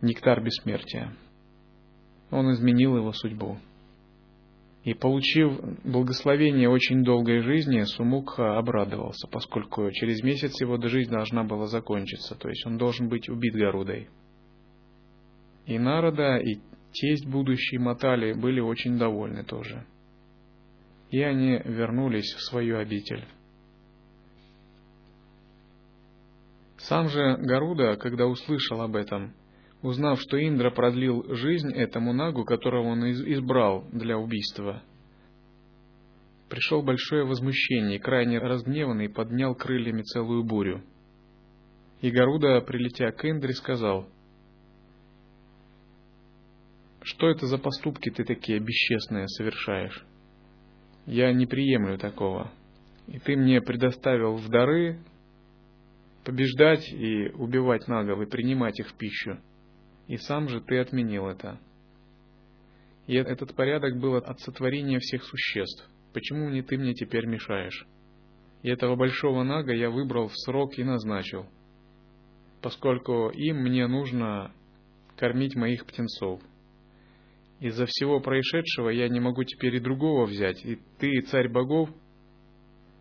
[0.00, 1.16] нектар бессмертия.
[2.30, 3.58] Он изменил его судьбу.
[4.84, 11.66] И получив благословение очень долгой жизни, Сумукха обрадовался, поскольку через месяц его жизнь должна была
[11.66, 14.08] закончиться, то есть он должен быть убит Гарудой.
[15.66, 16.60] И Народа, и
[16.92, 19.84] тесть будущий Матали были очень довольны тоже.
[21.10, 23.24] И они вернулись в свою обитель.
[26.88, 29.32] Сам же Гаруда, когда услышал об этом,
[29.80, 34.82] узнав, что Индра продлил жизнь этому нагу, которого он избрал для убийства,
[36.50, 40.84] пришел большое возмущение, крайне разгневанный поднял крыльями целую бурю.
[42.02, 44.06] И Гаруда, прилетя к Индре, сказал,
[47.02, 50.04] «Что это за поступки ты такие бесчестные совершаешь?
[51.06, 52.52] Я не приемлю такого.
[53.06, 54.98] И ты мне предоставил в дары
[56.24, 59.38] побеждать и убивать нагов и принимать их в пищу.
[60.08, 61.58] И сам же ты отменил это.
[63.06, 65.88] И этот порядок был от сотворения всех существ.
[66.12, 67.86] Почему не ты мне теперь мешаешь?
[68.62, 71.46] И этого большого нага я выбрал в срок и назначил,
[72.62, 74.52] поскольку им мне нужно
[75.16, 76.40] кормить моих птенцов.
[77.60, 81.90] Из-за всего происшедшего я не могу теперь и другого взять, и ты, царь богов,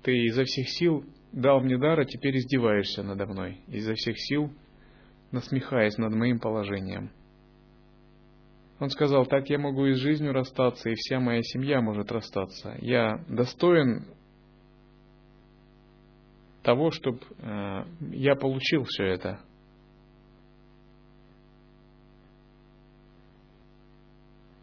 [0.04, 4.52] ты изо всех сил дал мне дар, а теперь издеваешься надо мной, изо всех сил
[5.32, 7.12] насмехаясь над моим положением.
[8.80, 12.76] Он сказал, так я могу и с жизнью расстаться, и вся моя семья может расстаться.
[12.80, 14.06] Я достоин
[16.62, 19.40] того, чтобы э, я получил все это.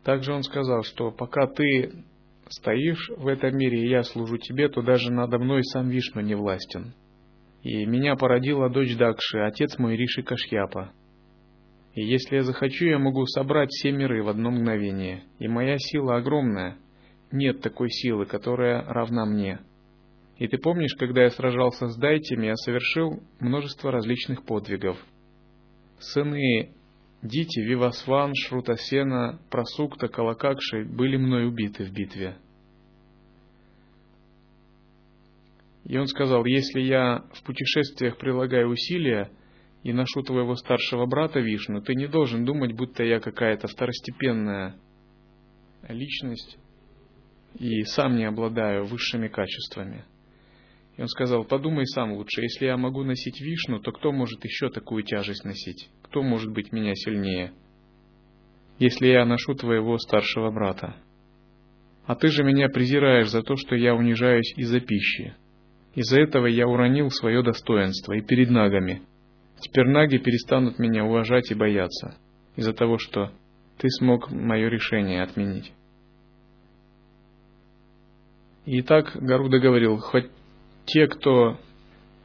[0.05, 2.05] Также он сказал, что пока ты
[2.51, 6.35] стоишь в этом мире, и я служу тебе, то даже надо мной сам Вишну не
[6.35, 6.95] властен.
[7.63, 10.93] И меня породила дочь Дакши, отец мой Риши Кашьяпа.
[11.95, 15.25] И если я захочу, я могу собрать все миры в одно мгновение.
[15.39, 16.77] И моя сила огромная.
[17.33, 19.61] Нет такой силы, которая равна мне.
[20.39, 24.97] И ты помнишь, когда я сражался с дайтями, я совершил множество различных подвигов.
[25.99, 26.73] Сыны
[27.23, 32.39] Дити, Вивасван, Шрутасена, Прасукта, Калакакши были мной убиты в битве.
[35.85, 39.31] И он сказал, если я в путешествиях прилагаю усилия,
[39.83, 44.77] и ношу твоего старшего брата Вишну, ты не должен думать, будто я какая-то второстепенная
[45.89, 46.59] личность
[47.59, 50.05] и сам не обладаю высшими качествами.
[50.97, 54.69] И он сказал, подумай сам лучше, если я могу носить Вишну, то кто может еще
[54.69, 55.89] такую тяжесть носить?
[56.11, 57.53] Кто может быть меня сильнее?
[58.79, 60.97] Если я ношу твоего старшего брата.
[62.05, 65.35] А ты же меня презираешь за то, что я унижаюсь из-за пищи.
[65.95, 69.03] Из-за этого я уронил свое достоинство и перед нагами,
[69.61, 72.17] Теперь наги перестанут меня уважать и бояться
[72.57, 73.31] из-за того, что
[73.79, 75.73] ты смог мое решение отменить.
[78.65, 80.31] И так Гаруда говорил, хоть
[80.87, 81.59] те, кто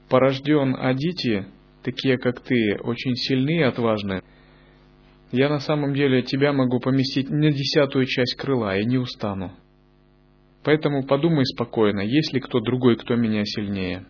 [0.09, 1.47] порожден Адити,
[1.85, 4.23] такие как ты, очень сильны и отважны,
[5.31, 9.53] я на самом деле тебя могу поместить на десятую часть крыла и не устану.
[10.63, 14.07] Поэтому подумай спокойно, есть ли кто другой, кто меня сильнее.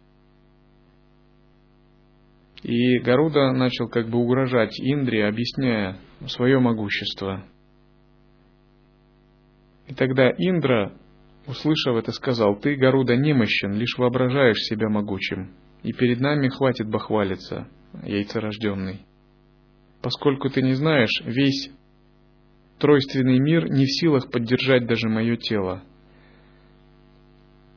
[2.64, 5.98] И Гаруда начал как бы угрожать Индре, объясняя
[6.28, 7.46] свое могущество.
[9.88, 10.94] И тогда Индра,
[11.46, 15.52] услышав это, сказал, «Ты, Гаруда, немощен, лишь воображаешь себя могучим,
[15.86, 17.68] и перед нами хватит бахвалиться,
[18.04, 19.06] яйцерожденный.
[20.02, 21.70] Поскольку ты не знаешь, весь
[22.80, 25.84] тройственный мир не в силах поддержать даже мое тело,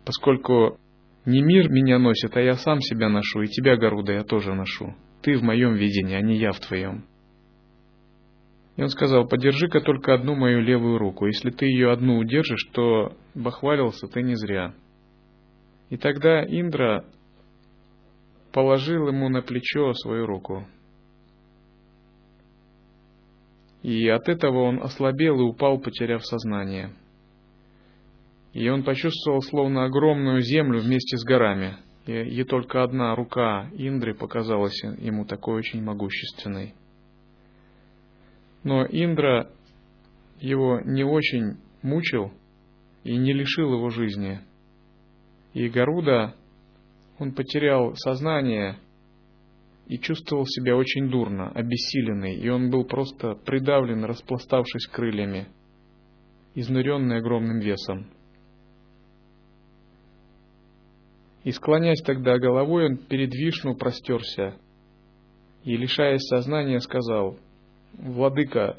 [0.07, 0.79] поскольку
[1.27, 4.95] не мир меня носит, а я сам себя ношу, и тебя, Гаруда, я тоже ношу.
[5.21, 7.05] Ты в моем видении, а не я в твоем.
[8.77, 11.27] И он сказал, подержи-ка только одну мою левую руку.
[11.27, 14.73] Если ты ее одну удержишь, то бахвалился ты не зря.
[15.91, 17.05] И тогда Индра
[18.59, 20.67] положил ему на плечо свою руку.
[23.85, 26.91] И от этого он ослабел и упал, потеряв сознание
[28.53, 34.15] и он почувствовал словно огромную землю вместе с горами, и, и только одна рука Индры
[34.15, 36.75] показалась ему такой очень могущественной.
[38.65, 39.49] Но Индра
[40.41, 42.33] его не очень мучил
[43.05, 44.41] и не лишил его жизни.
[45.55, 46.35] И Гаруда,
[47.19, 48.79] он потерял сознание
[49.87, 55.49] и чувствовал себя очень дурно, обессиленный, и он был просто придавлен, распластавшись крыльями,
[56.55, 58.11] изнуренный огромным весом.
[61.45, 64.57] И склонясь тогда головой, он перед Вишну простерся
[65.65, 67.39] и, лишаясь сознания, сказал,
[67.95, 68.77] «Владыка,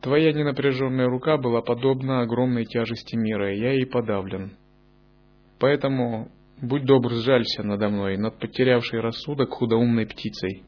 [0.00, 4.56] твоя ненапряженная рука была подобна огромной тяжести мира, и я ей подавлен.
[5.58, 6.30] Поэтому
[6.60, 10.62] будь добр, сжалься надо мной, над потерявшей рассудок худоумной птицей,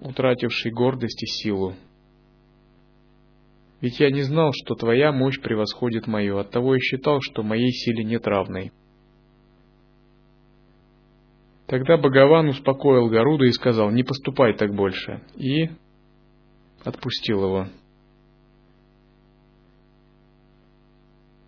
[0.00, 1.74] утратившей гордость и силу.
[3.80, 8.04] Ведь я не знал, что твоя мощь превосходит мою, оттого и считал, что моей силе
[8.04, 8.72] нет равной.
[11.66, 15.22] Тогда Бхагаван успокоил Гаруду и сказал, не поступай так больше.
[15.36, 15.70] И
[16.84, 17.68] отпустил его.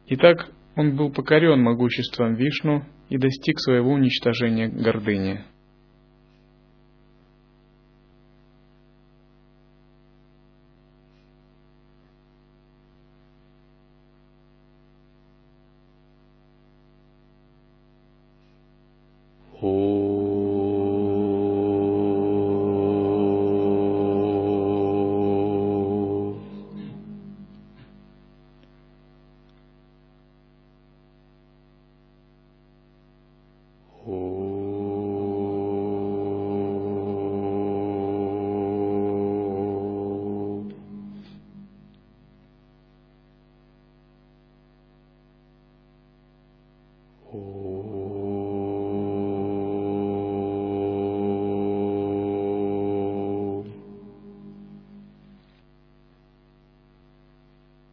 [0.07, 5.45] Итак, он был покорен могуществом Вишну и достиг своего уничтожения гордыни.